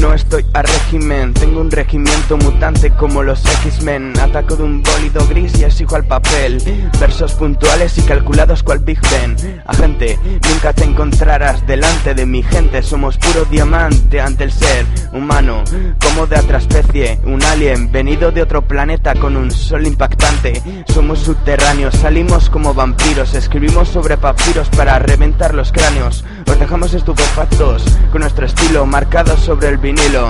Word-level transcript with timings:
No 0.00 0.14
estoy 0.14 0.46
a 0.54 0.62
régimen, 0.62 1.34
tengo 1.34 1.60
un 1.60 1.70
regimiento 1.70 2.38
mutante 2.38 2.90
como 2.92 3.22
los 3.22 3.44
X-Men. 3.44 4.18
Ataco 4.18 4.56
de 4.56 4.62
un 4.62 4.82
bólido 4.82 5.26
gris 5.28 5.52
y 5.58 5.64
exijo 5.64 5.96
al 5.96 6.06
papel. 6.06 6.62
Versos 6.98 7.34
puntuales 7.34 7.98
y 7.98 8.02
calculados 8.02 8.62
cual 8.62 8.78
Big 8.78 8.98
Ben. 9.10 9.62
Agente, 9.66 10.18
nunca 10.48 10.72
te 10.72 10.84
encontrarás 10.84 11.66
delante 11.66 12.14
de 12.14 12.24
mi 12.24 12.42
gente. 12.42 12.82
Somos 12.82 13.18
puro 13.18 13.44
diamante 13.44 14.18
ante 14.18 14.44
el 14.44 14.52
ser 14.52 14.86
humano, 15.12 15.62
como 16.02 16.26
de 16.26 16.40
otra 16.40 16.56
especie. 16.56 17.20
Un 17.24 17.42
alien 17.42 17.92
venido 17.92 18.32
de 18.32 18.40
otro 18.40 18.62
planeta 18.62 19.14
con 19.14 19.36
un 19.36 19.50
sol 19.50 19.86
impactante. 19.86 20.62
Somos 20.88 21.18
subterráneos, 21.18 21.94
salimos 21.96 22.48
como 22.48 22.72
vampiros. 22.72 23.34
Escribimos 23.34 23.90
sobre 23.90 24.16
papiros 24.16 24.70
para 24.70 24.98
reventar 24.98 25.54
los 25.54 25.70
cráneos. 25.70 26.24
Os 26.50 26.58
dejamos 26.58 26.92
estupefactos 26.92 27.84
con 28.10 28.22
nuestro 28.22 28.44
estilo 28.44 28.84
marcado 28.84 29.36
sobre 29.36 29.68
el 29.68 29.78
vinilo. 29.78 30.28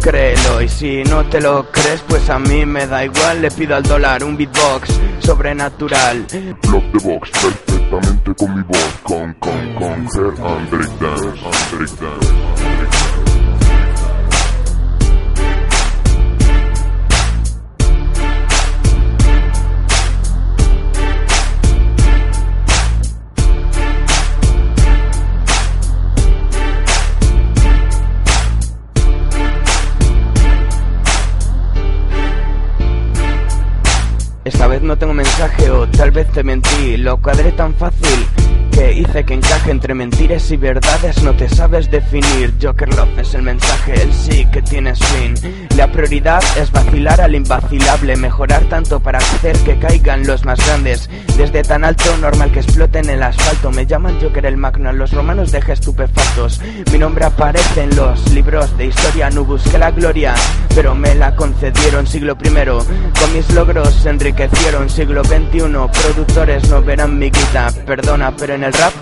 Créelo 0.00 0.62
y 0.62 0.68
si 0.68 1.02
no 1.02 1.24
te 1.26 1.40
lo 1.40 1.70
crees 1.70 2.00
pues 2.08 2.30
a 2.30 2.38
mí 2.38 2.64
me 2.64 2.86
da 2.86 3.04
igual 3.04 3.42
Le 3.42 3.50
pido 3.50 3.76
al 3.76 3.82
dólar 3.82 4.24
un 4.24 4.34
beatbox 4.34 4.98
sobrenatural 5.18 6.24
Block 6.62 6.84
the 6.92 6.98
box 7.06 7.30
perfectamente 7.30 8.34
con 8.34 8.54
mi 8.54 8.62
voz 8.62 8.98
Con, 9.02 9.34
con, 9.34 9.74
con 9.74 9.92
and 9.92 10.70
Breakdance, 10.70 11.44
and. 12.00 13.29
Esta 34.52 34.66
vez 34.66 34.82
no 34.82 34.98
tengo 34.98 35.14
mensaje 35.14 35.70
o 35.70 35.88
tal 35.88 36.10
vez 36.10 36.26
te 36.32 36.42
mentí. 36.42 36.96
Lo 36.96 37.18
cuadré 37.18 37.52
tan 37.52 37.72
fácil 37.72 38.26
que 38.72 38.92
hice 38.92 39.24
que 39.24 39.34
encaje 39.34 39.70
entre 39.70 39.94
mentiras 39.94 40.50
y 40.50 40.56
verdades. 40.56 41.22
No 41.22 41.34
te 41.34 41.48
sabes 41.48 41.88
definir. 41.88 42.54
Joker 42.60 42.92
Love 42.94 43.18
es 43.18 43.34
el 43.34 43.42
mensaje, 43.42 44.02
el 44.02 44.12
sí 44.12 44.44
que 44.52 44.60
tienes 44.60 44.98
fin. 44.98 45.34
La 45.76 45.90
prioridad 45.90 46.42
es 46.58 46.70
vacilar 46.72 47.20
al 47.20 47.36
invacilable 47.36 48.16
Mejorar 48.16 48.64
tanto 48.64 48.98
para 49.00 49.18
hacer 49.18 49.56
que 49.58 49.78
caigan 49.78 50.26
los 50.26 50.44
más 50.44 50.58
grandes. 50.66 51.08
Desde 51.36 51.62
tan 51.62 51.84
alto, 51.84 52.16
normal 52.18 52.50
que 52.50 52.60
exploten 52.60 53.08
el 53.08 53.22
asfalto. 53.22 53.70
Me 53.70 53.86
llaman 53.86 54.18
Joker 54.20 54.46
el 54.46 54.56
Magno, 54.56 54.92
los 54.92 55.12
romanos 55.12 55.52
deje 55.52 55.72
estupefactos. 55.72 56.60
Mi 56.92 56.98
nombre 56.98 57.24
aparece 57.24 57.84
en 57.84 57.94
los 57.94 58.32
libros 58.32 58.76
de 58.76 58.86
historia 58.86 59.30
No 59.30 59.44
busqué 59.44 59.78
la 59.78 59.92
gloria, 59.92 60.34
pero 60.74 60.94
me 60.96 61.14
la 61.14 61.36
concedieron 61.36 62.06
Siglo 62.06 62.36
primero, 62.36 62.78
con 63.18 63.32
mis 63.32 63.48
logros 63.54 63.94
enriquecieron 64.40 64.88
Siglo 64.88 65.22
XXI, 65.22 65.60
productores 66.02 66.70
no 66.70 66.82
verán 66.82 67.18
mi 67.18 67.30
guita 67.30 67.68
Perdona, 67.84 68.34
pero 68.34 68.54
en 68.54 68.64
el 68.64 68.72
rap 68.72 68.92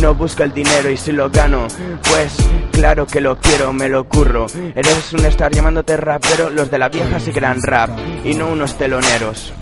no 0.00 0.14
busco 0.14 0.42
el 0.42 0.52
dinero 0.52 0.90
y 0.90 0.96
si 0.96 1.12
lo 1.12 1.30
gano, 1.30 1.66
pues 2.08 2.36
claro 2.72 3.06
que 3.06 3.20
lo 3.20 3.38
quiero, 3.38 3.72
me 3.72 3.88
lo 3.88 4.04
curro. 4.08 4.46
Eres 4.74 5.12
un 5.12 5.24
estar 5.24 5.52
llamándote 5.52 5.96
rapero, 5.96 6.50
los 6.50 6.70
de 6.70 6.78
la 6.78 6.88
vieja 6.88 7.20
sí 7.20 7.30
gran 7.30 7.62
rap 7.62 7.90
y 8.24 8.34
no 8.34 8.48
unos 8.48 8.76
teloneros. 8.76 9.52